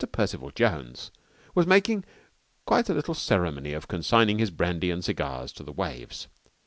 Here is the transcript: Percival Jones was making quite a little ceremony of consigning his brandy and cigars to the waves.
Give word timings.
Percival 0.11 0.49
Jones 0.49 1.11
was 1.53 1.67
making 1.67 2.03
quite 2.65 2.89
a 2.89 2.93
little 2.95 3.13
ceremony 3.13 3.73
of 3.73 3.87
consigning 3.87 4.39
his 4.39 4.49
brandy 4.49 4.89
and 4.89 5.05
cigars 5.05 5.51
to 5.51 5.61
the 5.61 5.71
waves. 5.71 6.27